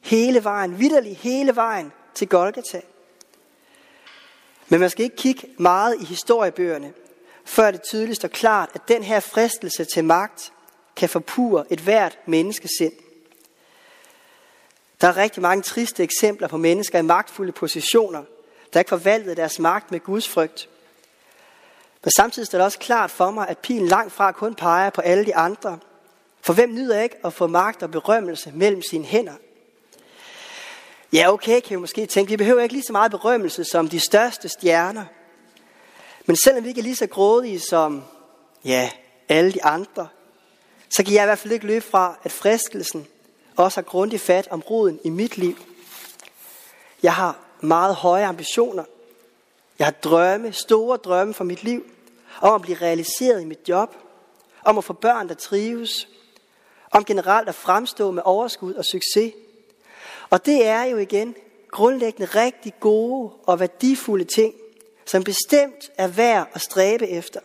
hele 0.00 0.44
vejen, 0.44 0.78
vidderlig 0.78 1.16
hele 1.16 1.56
vejen 1.56 1.92
til 2.14 2.28
Golgata. 2.28 2.80
Men 4.68 4.80
man 4.80 4.90
skal 4.90 5.04
ikke 5.04 5.16
kigge 5.16 5.48
meget 5.58 5.96
i 6.00 6.04
historiebøgerne, 6.04 6.92
før 7.44 7.70
det 7.70 7.82
tydeligt 7.82 8.16
står 8.16 8.28
klart, 8.28 8.70
at 8.74 8.88
den 8.88 9.02
her 9.02 9.20
fristelse 9.20 9.84
til 9.84 10.04
magt 10.04 10.52
kan 10.96 11.08
forpure 11.08 11.64
et 11.70 11.80
hvert 11.80 12.18
menneskesind. 12.26 12.92
Der 15.00 15.08
er 15.08 15.16
rigtig 15.16 15.42
mange 15.42 15.62
triste 15.62 16.02
eksempler 16.02 16.48
på 16.48 16.56
mennesker 16.56 16.98
i 16.98 17.02
magtfulde 17.02 17.52
positioner, 17.52 18.24
der 18.72 18.80
ikke 18.80 18.88
forvaltede 18.88 19.36
deres 19.36 19.58
magt 19.58 19.90
med 19.90 20.00
Guds 20.00 20.28
frygt. 20.28 20.68
Men 22.04 22.10
samtidig 22.10 22.46
står 22.46 22.58
det 22.58 22.64
også 22.64 22.78
klart 22.78 23.10
for 23.10 23.30
mig, 23.30 23.48
at 23.48 23.58
pilen 23.58 23.88
langt 23.88 24.12
fra 24.12 24.32
kun 24.32 24.54
peger 24.54 24.90
på 24.90 25.00
alle 25.00 25.26
de 25.26 25.36
andre. 25.36 25.78
For 26.40 26.52
hvem 26.52 26.74
nyder 26.74 27.00
ikke 27.00 27.16
at 27.24 27.32
få 27.32 27.46
magt 27.46 27.82
og 27.82 27.90
berømmelse 27.90 28.52
mellem 28.54 28.82
sine 28.82 29.04
hænder? 29.04 29.34
Ja, 31.12 31.32
okay, 31.32 31.60
kan 31.60 31.76
vi 31.76 31.80
måske 31.80 32.06
tænke, 32.06 32.30
vi 32.30 32.36
behøver 32.36 32.62
ikke 32.62 32.74
lige 32.74 32.84
så 32.86 32.92
meget 32.92 33.10
berømmelse 33.10 33.64
som 33.64 33.88
de 33.88 34.00
største 34.00 34.48
stjerner. 34.48 35.04
Men 36.26 36.36
selvom 36.36 36.64
vi 36.64 36.68
ikke 36.68 36.78
er 36.78 36.82
lige 36.82 36.96
så 36.96 37.06
grådige 37.06 37.60
som, 37.60 38.02
ja, 38.64 38.90
alle 39.28 39.52
de 39.52 39.64
andre, 39.64 40.08
så 40.88 41.04
kan 41.04 41.14
jeg 41.14 41.22
i 41.22 41.26
hvert 41.26 41.38
fald 41.38 41.52
ikke 41.52 41.66
løbe 41.66 41.84
fra, 41.84 42.18
at 42.24 42.32
fristelsen 42.32 43.06
også 43.56 43.76
har 43.76 43.82
grundigt 43.82 44.22
fat 44.22 44.48
om 44.50 44.60
roden 44.60 45.00
i 45.04 45.10
mit 45.10 45.38
liv. 45.38 45.56
Jeg 47.02 47.14
har 47.14 47.38
meget 47.60 47.94
høje 47.94 48.26
ambitioner. 48.26 48.84
Jeg 49.78 49.86
har 49.86 49.92
drømme, 49.92 50.52
store 50.52 50.96
drømme 50.96 51.34
for 51.34 51.44
mit 51.44 51.62
liv. 51.62 51.84
Om 52.40 52.54
at 52.54 52.62
blive 52.62 52.78
realiseret 52.78 53.42
i 53.42 53.44
mit 53.44 53.68
job. 53.68 53.94
Om 54.64 54.78
at 54.78 54.84
få 54.84 54.92
børn, 54.92 55.28
der 55.28 55.34
trives. 55.34 56.08
Om 56.90 57.04
generelt 57.04 57.48
at 57.48 57.54
fremstå 57.54 58.10
med 58.10 58.22
overskud 58.24 58.74
og 58.74 58.84
succes. 58.84 59.32
Og 60.30 60.46
det 60.46 60.66
er 60.66 60.82
jo 60.82 60.96
igen 60.96 61.34
grundlæggende 61.70 62.26
rigtig 62.26 62.74
gode 62.80 63.32
og 63.46 63.60
værdifulde 63.60 64.24
ting, 64.24 64.54
som 65.06 65.24
bestemt 65.24 65.90
er 65.98 66.08
værd 66.08 66.48
at 66.52 66.60
stræbe 66.60 67.08
efter. 67.08 67.40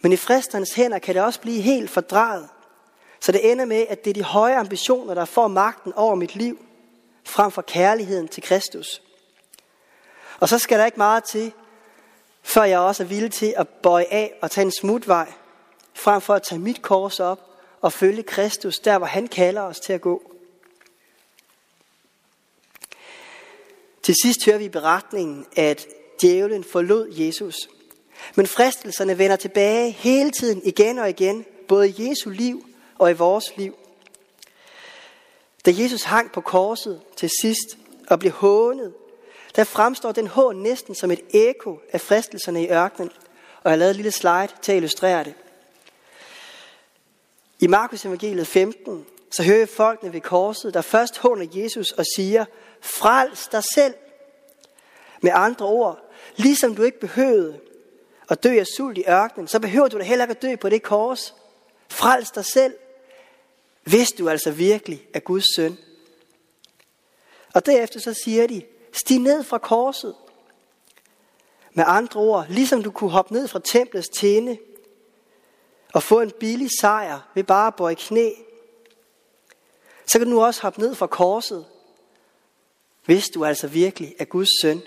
Men 0.00 0.12
i 0.12 0.16
fristernes 0.16 0.74
hænder 0.74 0.98
kan 0.98 1.14
det 1.14 1.22
også 1.22 1.40
blive 1.40 1.60
helt 1.60 1.90
fordrejet, 1.90 2.48
så 3.20 3.32
det 3.32 3.50
ender 3.50 3.64
med, 3.64 3.86
at 3.88 4.04
det 4.04 4.10
er 4.10 4.14
de 4.14 4.22
høje 4.22 4.56
ambitioner, 4.56 5.14
der 5.14 5.24
får 5.24 5.48
magten 5.48 5.92
over 5.92 6.14
mit 6.14 6.36
liv, 6.36 6.58
frem 7.24 7.50
for 7.50 7.62
kærligheden 7.62 8.28
til 8.28 8.42
Kristus. 8.42 9.02
Og 10.40 10.48
så 10.48 10.58
skal 10.58 10.78
der 10.78 10.84
ikke 10.84 10.98
meget 10.98 11.24
til, 11.24 11.52
før 12.42 12.64
jeg 12.64 12.78
også 12.78 13.02
er 13.02 13.06
villig 13.06 13.32
til 13.32 13.54
at 13.56 13.68
bøje 13.68 14.06
af 14.10 14.34
og 14.42 14.50
tage 14.50 14.64
en 14.64 14.72
smutvej, 14.80 15.32
frem 15.94 16.20
for 16.20 16.34
at 16.34 16.42
tage 16.42 16.58
mit 16.58 16.82
kors 16.82 17.20
op 17.20 17.53
og 17.84 17.92
følge 17.92 18.22
Kristus 18.22 18.78
der, 18.78 18.98
hvor 18.98 19.06
han 19.06 19.28
kalder 19.28 19.62
os 19.62 19.80
til 19.80 19.92
at 19.92 20.00
gå. 20.00 20.32
Til 24.02 24.14
sidst 24.22 24.44
hører 24.44 24.58
vi 24.58 24.64
i 24.64 24.68
beretningen, 24.68 25.46
at 25.56 25.86
djævlen 26.22 26.64
forlod 26.64 27.12
Jesus. 27.12 27.68
Men 28.34 28.46
fristelserne 28.46 29.18
vender 29.18 29.36
tilbage 29.36 29.90
hele 29.90 30.30
tiden 30.30 30.62
igen 30.64 30.98
og 30.98 31.10
igen, 31.10 31.44
både 31.68 31.88
i 31.88 32.08
Jesu 32.08 32.30
liv 32.30 32.66
og 32.98 33.10
i 33.10 33.14
vores 33.14 33.56
liv. 33.56 33.74
Da 35.66 35.72
Jesus 35.78 36.02
hang 36.02 36.32
på 36.32 36.40
korset 36.40 37.00
til 37.16 37.30
sidst 37.42 37.78
og 38.08 38.18
blev 38.18 38.32
hånet, 38.32 38.94
der 39.56 39.64
fremstår 39.64 40.12
den 40.12 40.26
hån 40.26 40.56
næsten 40.56 40.94
som 40.94 41.10
et 41.10 41.20
eko 41.30 41.80
af 41.92 42.00
fristelserne 42.00 42.62
i 42.62 42.68
ørkenen. 42.68 43.10
Og 43.62 43.64
jeg 43.64 43.72
har 43.72 43.76
lavet 43.76 43.90
et 43.90 43.96
lille 43.96 44.10
slide 44.10 44.48
til 44.62 44.72
at 44.72 44.76
illustrere 44.76 45.24
det. 45.24 45.34
I 47.64 47.66
Markus 47.66 48.04
evangeliet 48.04 48.46
15, 48.46 49.06
så 49.30 49.42
hører 49.42 49.58
jeg 49.58 49.68
folkene 49.68 50.12
ved 50.12 50.20
korset, 50.20 50.74
der 50.74 50.80
først 50.80 51.18
håner 51.18 51.46
Jesus 51.54 51.92
og 51.92 52.04
siger, 52.16 52.44
frels 52.80 53.48
dig 53.48 53.62
selv. 53.74 53.94
Med 55.22 55.30
andre 55.34 55.66
ord, 55.66 56.12
ligesom 56.36 56.74
du 56.74 56.82
ikke 56.82 57.00
behøvede 57.00 57.60
at 58.28 58.44
dø 58.44 58.58
af 58.58 58.66
sult 58.66 58.98
i 58.98 59.04
ørkenen, 59.08 59.48
så 59.48 59.60
behøver 59.60 59.88
du 59.88 59.98
da 59.98 60.02
heller 60.02 60.24
ikke 60.24 60.34
at 60.34 60.42
dø 60.42 60.56
på 60.56 60.68
det 60.68 60.82
kors. 60.82 61.34
Frels 61.88 62.30
dig 62.30 62.44
selv, 62.44 62.74
hvis 63.84 64.12
du 64.12 64.28
altså 64.28 64.50
virkelig 64.50 65.06
er 65.14 65.20
Guds 65.20 65.56
søn. 65.56 65.78
Og 67.54 67.66
derefter 67.66 68.00
så 68.00 68.14
siger 68.24 68.46
de, 68.46 68.62
stig 68.92 69.18
ned 69.18 69.44
fra 69.44 69.58
korset. 69.58 70.14
Med 71.72 71.84
andre 71.86 72.20
ord, 72.20 72.46
ligesom 72.48 72.82
du 72.82 72.90
kunne 72.90 73.10
hoppe 73.10 73.32
ned 73.32 73.48
fra 73.48 73.60
templets 73.64 74.08
tinde 74.08 74.58
og 75.94 76.02
få 76.02 76.20
en 76.20 76.30
billig 76.40 76.70
sejr 76.80 77.20
ved 77.34 77.44
bare 77.44 77.66
at 77.66 77.74
bøje 77.74 77.94
knæ, 77.94 78.30
så 80.06 80.18
kan 80.18 80.26
du 80.26 80.34
nu 80.34 80.44
også 80.44 80.62
hoppe 80.62 80.80
ned 80.80 80.94
fra 80.94 81.06
korset, 81.06 81.66
hvis 83.04 83.24
du 83.28 83.44
altså 83.44 83.66
virkelig 83.66 84.14
er 84.18 84.24
Guds 84.24 84.48
søn. 84.62 84.82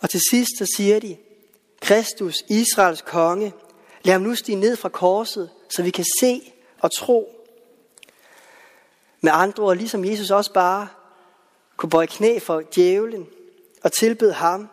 Og 0.00 0.10
til 0.10 0.20
sidst 0.30 0.50
så 0.58 0.66
siger 0.76 1.00
de, 1.00 1.16
Kristus, 1.80 2.44
Israels 2.48 3.02
konge, 3.02 3.52
lad 4.02 4.12
ham 4.12 4.22
nu 4.22 4.34
stige 4.34 4.56
ned 4.56 4.76
fra 4.76 4.88
korset, 4.88 5.50
så 5.70 5.82
vi 5.82 5.90
kan 5.90 6.04
se 6.20 6.52
og 6.80 6.90
tro. 6.92 7.46
Med 9.20 9.32
andre 9.34 9.62
ord, 9.62 9.76
ligesom 9.76 10.04
Jesus 10.04 10.30
også 10.30 10.52
bare 10.52 10.88
kunne 11.76 11.90
bøje 11.90 12.06
knæ 12.06 12.38
for 12.38 12.62
djævlen 12.74 13.26
og 13.82 13.92
tilbede 13.92 14.32
ham, 14.32 14.68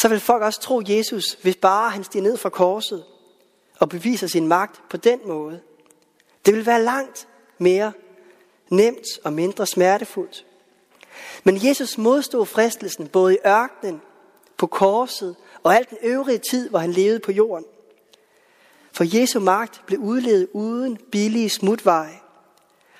så 0.00 0.08
vil 0.08 0.20
folk 0.20 0.42
også 0.42 0.60
tro 0.60 0.82
Jesus, 0.88 1.32
hvis 1.42 1.56
bare 1.56 1.90
han 1.90 2.04
stiger 2.04 2.22
ned 2.22 2.36
fra 2.36 2.48
korset 2.48 3.04
og 3.80 3.88
beviser 3.88 4.26
sin 4.26 4.48
magt 4.48 4.82
på 4.90 4.96
den 4.96 5.20
måde. 5.26 5.60
Det 6.46 6.54
vil 6.54 6.66
være 6.66 6.82
langt 6.82 7.28
mere 7.58 7.92
nemt 8.70 9.06
og 9.24 9.32
mindre 9.32 9.66
smertefuldt. 9.66 10.46
Men 11.44 11.66
Jesus 11.66 11.98
modstod 11.98 12.46
fristelsen 12.46 13.08
både 13.08 13.34
i 13.34 13.38
ørkenen, 13.46 14.00
på 14.56 14.66
korset 14.66 15.36
og 15.62 15.76
alt 15.76 15.90
den 15.90 15.98
øvrige 16.02 16.38
tid, 16.38 16.68
hvor 16.68 16.78
han 16.78 16.92
levede 16.92 17.20
på 17.20 17.32
jorden. 17.32 17.64
For 18.92 19.18
Jesu 19.18 19.40
magt 19.40 19.82
blev 19.86 20.00
udledet 20.00 20.48
uden 20.52 20.96
billige 21.12 21.50
smutveje. 21.50 22.20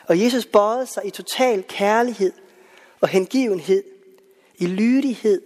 Og 0.06 0.20
Jesus 0.20 0.46
bøjede 0.46 0.86
sig 0.86 1.06
i 1.06 1.10
total 1.10 1.62
kærlighed 1.62 2.32
og 3.00 3.08
hengivenhed, 3.08 3.82
i 4.56 4.66
lydighed 4.66 5.42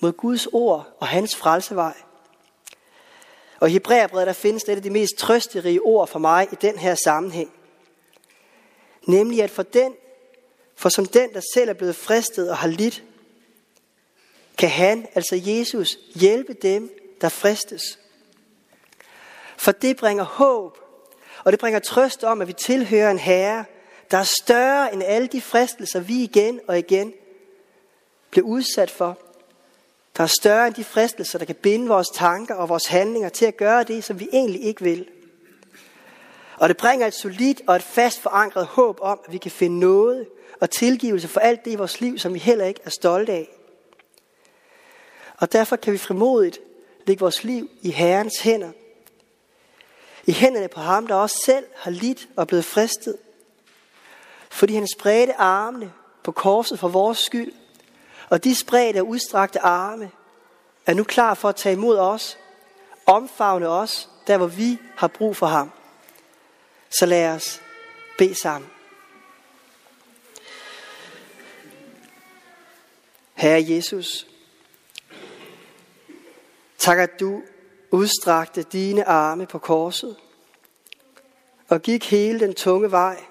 mod 0.00 0.12
Guds 0.12 0.46
ord 0.46 0.96
og 1.00 1.06
hans 1.06 1.36
frelsevej. 1.36 1.94
Og 3.62 3.68
i 3.68 3.72
Hebræerbrevet, 3.72 4.26
der 4.26 4.32
findes 4.32 4.64
det 4.64 4.76
af 4.76 4.82
de 4.82 4.90
mest 4.90 5.16
trøsterige 5.16 5.80
ord 5.80 6.08
for 6.08 6.18
mig 6.18 6.48
i 6.52 6.54
den 6.54 6.78
her 6.78 6.94
sammenhæng. 6.94 7.52
Nemlig 9.06 9.42
at 9.42 9.50
for 9.50 9.62
den, 9.62 9.94
for 10.76 10.88
som 10.88 11.06
den, 11.06 11.32
der 11.34 11.40
selv 11.54 11.70
er 11.70 11.74
blevet 11.74 11.96
fristet 11.96 12.50
og 12.50 12.56
har 12.56 12.68
lidt, 12.68 13.02
kan 14.58 14.68
han, 14.68 15.06
altså 15.14 15.40
Jesus, 15.44 15.98
hjælpe 16.14 16.52
dem, 16.52 16.90
der 17.20 17.28
fristes. 17.28 17.98
For 19.56 19.72
det 19.72 19.96
bringer 19.96 20.24
håb, 20.24 20.78
og 21.44 21.52
det 21.52 21.60
bringer 21.60 21.80
trøst 21.80 22.24
om, 22.24 22.40
at 22.40 22.48
vi 22.48 22.52
tilhører 22.52 23.10
en 23.10 23.18
herre, 23.18 23.64
der 24.10 24.18
er 24.18 24.36
større 24.42 24.94
end 24.94 25.02
alle 25.02 25.26
de 25.26 25.40
fristelser, 25.40 26.00
vi 26.00 26.22
igen 26.22 26.60
og 26.68 26.78
igen 26.78 27.14
bliver 28.30 28.46
udsat 28.46 28.90
for. 28.90 29.18
Der 30.16 30.22
er 30.22 30.26
større 30.26 30.66
end 30.66 30.74
de 30.74 30.84
fristelser, 30.84 31.38
der 31.38 31.46
kan 31.46 31.54
binde 31.54 31.88
vores 31.88 32.08
tanker 32.08 32.54
og 32.54 32.68
vores 32.68 32.86
handlinger 32.86 33.28
til 33.28 33.44
at 33.44 33.56
gøre 33.56 33.84
det, 33.84 34.04
som 34.04 34.20
vi 34.20 34.28
egentlig 34.32 34.62
ikke 34.62 34.82
vil. 34.82 35.08
Og 36.56 36.68
det 36.68 36.76
bringer 36.76 37.06
et 37.06 37.14
solidt 37.14 37.62
og 37.66 37.76
et 37.76 37.82
fast 37.82 38.20
forankret 38.20 38.66
håb 38.66 38.98
om, 39.00 39.20
at 39.26 39.32
vi 39.32 39.38
kan 39.38 39.50
finde 39.50 39.78
noget 39.78 40.28
og 40.60 40.70
tilgivelse 40.70 41.28
for 41.28 41.40
alt 41.40 41.64
det 41.64 41.70
i 41.70 41.74
vores 41.74 42.00
liv, 42.00 42.18
som 42.18 42.34
vi 42.34 42.38
heller 42.38 42.64
ikke 42.64 42.80
er 42.84 42.90
stolte 42.90 43.32
af. 43.32 43.48
Og 45.36 45.52
derfor 45.52 45.76
kan 45.76 45.92
vi 45.92 45.98
frimodigt 45.98 46.58
lægge 47.06 47.20
vores 47.20 47.44
liv 47.44 47.70
i 47.82 47.90
Herrens 47.90 48.40
hænder. 48.40 48.72
I 50.26 50.32
hænderne 50.32 50.68
på 50.68 50.80
ham, 50.80 51.06
der 51.06 51.14
også 51.14 51.42
selv 51.44 51.64
har 51.76 51.90
lidt 51.90 52.28
og 52.36 52.46
blevet 52.46 52.64
fristet. 52.64 53.16
Fordi 54.50 54.74
han 54.74 54.88
spredte 54.88 55.34
armene 55.34 55.92
på 56.22 56.32
korset 56.32 56.78
for 56.78 56.88
vores 56.88 57.18
skyld. 57.18 57.52
Og 58.32 58.44
de 58.44 58.54
spredte 58.54 59.00
og 59.00 59.08
udstrakte 59.08 59.60
arme 59.60 60.10
er 60.86 60.94
nu 60.94 61.04
klar 61.04 61.34
for 61.34 61.48
at 61.48 61.56
tage 61.56 61.72
imod 61.72 61.98
os, 61.98 62.38
omfavne 63.06 63.68
os, 63.68 64.08
der 64.26 64.36
hvor 64.36 64.46
vi 64.46 64.78
har 64.96 65.08
brug 65.08 65.36
for 65.36 65.46
ham. 65.46 65.70
Så 66.90 67.06
lad 67.06 67.28
os 67.28 67.60
bede 68.18 68.34
sammen. 68.34 68.70
Herre 73.34 73.64
Jesus, 73.68 74.26
tak 76.78 76.98
at 76.98 77.20
du 77.20 77.42
udstrakte 77.90 78.62
dine 78.62 79.04
arme 79.04 79.46
på 79.46 79.58
korset 79.58 80.16
og 81.68 81.82
gik 81.82 82.10
hele 82.10 82.40
den 82.40 82.54
tunge 82.54 82.90
vej. 82.90 83.24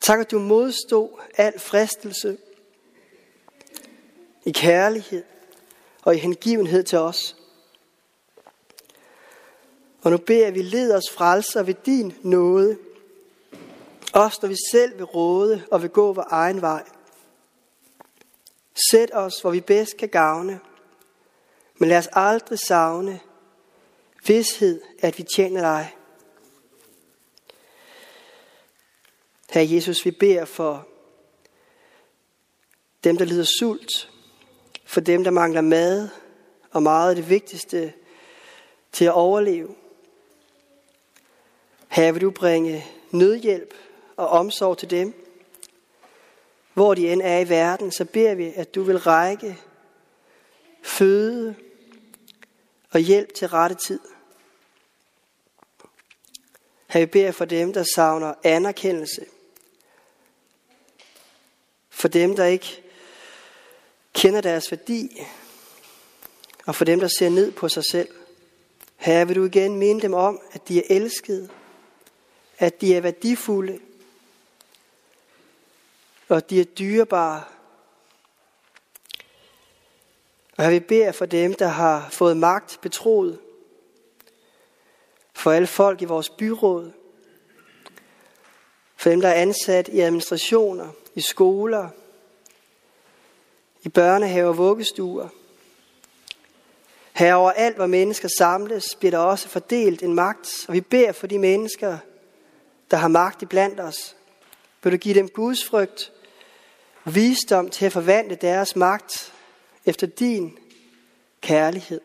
Tak 0.00 0.20
at 0.20 0.30
du 0.30 0.38
modstod 0.38 1.20
al 1.36 1.60
fristelse 1.60 2.38
i 4.44 4.50
kærlighed 4.52 5.24
og 6.02 6.14
i 6.14 6.18
hengivenhed 6.18 6.82
til 6.82 6.98
os. 6.98 7.36
Og 10.02 10.10
nu 10.10 10.16
beder 10.16 10.50
vi, 10.50 10.62
led 10.62 10.94
os 10.94 11.10
frelser 11.14 11.62
ved 11.62 11.74
din 11.86 12.14
nåde, 12.22 12.78
også 14.12 14.38
når 14.42 14.48
vi 14.48 14.56
selv 14.72 14.96
vil 14.96 15.04
råde 15.04 15.66
og 15.70 15.82
vil 15.82 15.90
gå 15.90 16.12
vores 16.12 16.28
egen 16.30 16.60
vej. 16.60 16.84
Sæt 18.90 19.10
os, 19.12 19.40
hvor 19.40 19.50
vi 19.50 19.60
bedst 19.60 19.96
kan 19.96 20.08
gavne, 20.08 20.60
men 21.78 21.88
lad 21.88 21.98
os 21.98 22.08
aldrig 22.12 22.58
savne 22.58 23.20
vidshed, 24.26 24.80
at 24.98 25.18
vi 25.18 25.22
tjener 25.22 25.60
dig. 25.60 25.96
Herre 29.50 29.70
Jesus, 29.70 30.04
vi 30.04 30.10
beder 30.10 30.44
for 30.44 30.88
dem, 33.04 33.16
der 33.16 33.24
lider 33.24 33.46
sult, 33.58 34.10
for 34.94 35.00
dem, 35.00 35.24
der 35.24 35.30
mangler 35.30 35.60
mad, 35.60 36.08
og 36.70 36.82
meget 36.82 37.10
af 37.10 37.16
det 37.16 37.28
vigtigste 37.28 37.92
til 38.92 39.04
at 39.04 39.12
overleve. 39.12 39.74
Her 41.88 42.12
vil 42.12 42.22
du 42.22 42.30
bringe 42.30 42.84
nødhjælp 43.10 43.74
og 44.16 44.28
omsorg 44.28 44.78
til 44.78 44.90
dem. 44.90 45.14
Hvor 46.74 46.94
de 46.94 47.12
end 47.12 47.22
er 47.22 47.38
i 47.38 47.48
verden, 47.48 47.92
så 47.92 48.04
beder 48.04 48.34
vi, 48.34 48.52
at 48.56 48.74
du 48.74 48.82
vil 48.82 48.98
række 48.98 49.58
føde 50.82 51.54
og 52.90 53.00
hjælp 53.00 53.34
til 53.34 53.48
rette 53.48 53.76
tid. 53.76 54.00
Her 56.86 57.00
vi 57.00 57.06
beder 57.06 57.32
for 57.32 57.44
dem, 57.44 57.72
der 57.72 57.84
savner 57.94 58.34
anerkendelse. 58.44 59.26
For 61.90 62.08
dem, 62.08 62.36
der 62.36 62.44
ikke 62.44 62.83
kender 64.14 64.40
deres 64.40 64.70
værdi. 64.70 65.20
Og 66.66 66.74
for 66.74 66.84
dem, 66.84 67.00
der 67.00 67.08
ser 67.08 67.28
ned 67.28 67.52
på 67.52 67.68
sig 67.68 67.84
selv. 67.90 68.08
Her 68.96 69.24
vil 69.24 69.36
du 69.36 69.44
igen 69.44 69.76
minde 69.76 70.02
dem 70.02 70.14
om, 70.14 70.40
at 70.52 70.68
de 70.68 70.78
er 70.78 70.82
elskede. 70.90 71.48
At 72.58 72.80
de 72.80 72.94
er 72.94 73.00
værdifulde. 73.00 73.80
Og 76.28 76.36
at 76.36 76.50
de 76.50 76.60
er 76.60 76.64
dyrebare. 76.64 77.44
Og 80.56 80.64
jeg 80.64 80.72
vil 80.72 80.80
bede 80.80 81.12
for 81.12 81.26
dem, 81.26 81.54
der 81.54 81.68
har 81.68 82.08
fået 82.10 82.36
magt 82.36 82.78
betroet. 82.82 83.38
For 85.32 85.52
alle 85.52 85.66
folk 85.66 86.02
i 86.02 86.04
vores 86.04 86.30
byråd. 86.30 86.92
For 88.96 89.10
dem, 89.10 89.20
der 89.20 89.28
er 89.28 89.42
ansat 89.42 89.88
i 89.88 90.00
administrationer, 90.00 90.88
i 91.14 91.20
skoler, 91.20 91.88
i 93.84 93.88
børnehaver 93.88 94.48
og 94.48 94.56
vuggestuer. 94.56 95.28
Herover 97.12 97.50
alt, 97.50 97.76
hvor 97.76 97.86
mennesker 97.86 98.28
samles, 98.38 98.94
bliver 98.94 99.10
der 99.10 99.18
også 99.18 99.48
fordelt 99.48 100.02
en 100.02 100.14
magt, 100.14 100.64
og 100.68 100.74
vi 100.74 100.80
beder 100.80 101.12
for 101.12 101.26
de 101.26 101.38
mennesker, 101.38 101.98
der 102.90 102.96
har 102.96 103.08
magt 103.08 103.42
i 103.42 103.46
blandt 103.46 103.80
os. 103.80 104.16
Vil 104.82 104.92
du 104.92 104.96
give 104.96 105.14
dem 105.14 105.28
Guds 105.28 105.64
frygt, 105.64 106.12
visdom 107.04 107.70
til 107.70 107.86
at 107.86 107.92
forvandle 107.92 108.34
deres 108.34 108.76
magt 108.76 109.32
efter 109.86 110.06
din 110.06 110.58
kærlighed. 111.40 112.00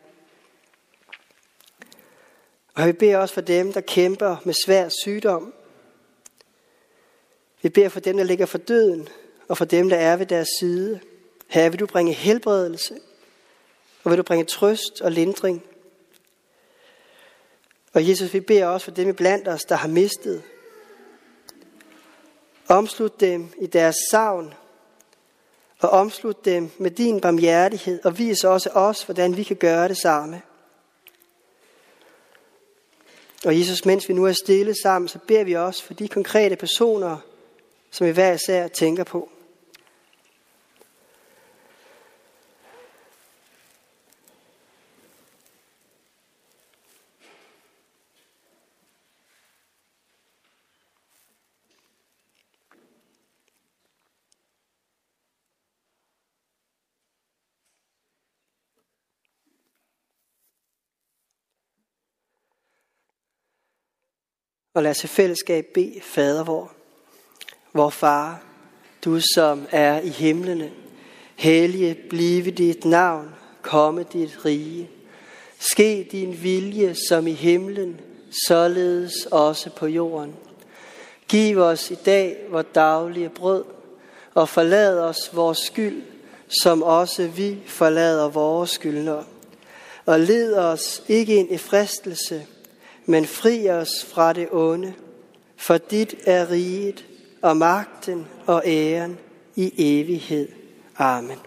Og 2.74 2.86
vi 2.86 2.92
beder 2.92 3.18
også 3.18 3.34
for 3.34 3.40
dem, 3.40 3.72
der 3.72 3.80
kæmper 3.80 4.36
med 4.44 4.54
svær 4.64 4.88
sygdom. 5.02 5.54
Vi 7.62 7.68
beder 7.68 7.88
for 7.88 8.00
dem, 8.00 8.16
der 8.16 8.24
ligger 8.24 8.46
for 8.46 8.58
døden, 8.58 9.08
og 9.48 9.58
for 9.58 9.64
dem, 9.64 9.88
der 9.88 9.96
er 9.96 10.16
ved 10.16 10.26
deres 10.26 10.48
side. 10.60 11.00
Herre, 11.50 11.70
vil 11.70 11.80
du 11.80 11.86
bringe 11.86 12.12
helbredelse, 12.12 13.00
og 14.04 14.10
vil 14.10 14.18
du 14.18 14.22
bringe 14.22 14.44
trøst 14.44 15.00
og 15.00 15.12
lindring. 15.12 15.62
Og 17.92 18.08
Jesus, 18.08 18.34
vi 18.34 18.40
beder 18.40 18.66
også 18.66 18.84
for 18.84 18.90
dem 18.90 19.08
iblandt 19.08 19.48
os, 19.48 19.64
der 19.64 19.74
har 19.74 19.88
mistet. 19.88 20.42
Omslut 22.68 23.20
dem 23.20 23.48
i 23.58 23.66
deres 23.66 23.96
savn, 24.10 24.54
og 25.80 25.90
omslut 25.90 26.44
dem 26.44 26.70
med 26.78 26.90
din 26.90 27.20
barmhjertighed, 27.20 28.04
og 28.04 28.18
vis 28.18 28.44
også 28.44 28.70
os, 28.70 29.02
hvordan 29.02 29.36
vi 29.36 29.42
kan 29.42 29.56
gøre 29.56 29.88
det 29.88 29.96
samme. 29.96 30.42
Og 33.44 33.58
Jesus, 33.58 33.84
mens 33.84 34.08
vi 34.08 34.14
nu 34.14 34.24
er 34.24 34.32
stille 34.32 34.74
sammen, 34.82 35.08
så 35.08 35.18
beder 35.26 35.44
vi 35.44 35.52
også 35.52 35.84
for 35.84 35.94
de 35.94 36.08
konkrete 36.08 36.56
personer, 36.56 37.16
som 37.90 38.06
vi 38.06 38.12
hver 38.12 38.32
især 38.32 38.68
tænker 38.68 39.04
på. 39.04 39.28
Og 64.80 64.84
lad 64.84 64.90
os 64.90 65.04
i 65.04 65.06
fællesskab 65.06 65.66
bede 65.74 66.00
Fader 66.02 66.44
vor, 66.44 66.72
vor 67.72 67.90
far, 67.90 68.42
du 69.04 69.20
som 69.34 69.66
er 69.70 70.00
i 70.00 70.08
himlene, 70.08 70.70
hellige 71.36 71.96
blive 72.10 72.50
dit 72.50 72.84
navn, 72.84 73.28
komme 73.62 74.04
dit 74.12 74.44
rige. 74.44 74.90
Ske 75.58 76.08
din 76.12 76.42
vilje 76.42 76.94
som 77.08 77.26
i 77.26 77.32
himlen, 77.32 78.00
således 78.46 79.26
også 79.30 79.70
på 79.70 79.86
jorden. 79.86 80.36
Giv 81.28 81.58
os 81.58 81.90
i 81.90 81.94
dag 81.94 82.36
vores 82.50 82.66
daglige 82.74 83.28
brød, 83.28 83.64
og 84.34 84.48
forlad 84.48 84.98
os 84.98 85.30
vores 85.32 85.58
skyld, 85.58 86.02
som 86.62 86.82
også 86.82 87.26
vi 87.26 87.58
forlader 87.66 88.28
vores 88.28 88.70
skyldnere. 88.70 89.24
Og 90.06 90.20
led 90.20 90.54
os 90.54 91.02
ikke 91.08 91.34
ind 91.34 91.52
i 91.52 91.58
fristelse, 91.58 92.46
men 93.06 93.26
fri 93.26 93.70
os 93.70 94.04
fra 94.04 94.32
det 94.32 94.48
onde, 94.52 94.94
for 95.56 95.78
dit 95.78 96.14
er 96.26 96.50
riget 96.50 97.04
og 97.42 97.56
magten 97.56 98.26
og 98.46 98.62
æren 98.66 99.18
i 99.56 99.72
evighed. 100.00 100.48
Amen. 100.98 101.38